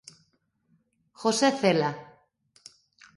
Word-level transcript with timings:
José 1.21 1.49
Cela. 1.61 1.91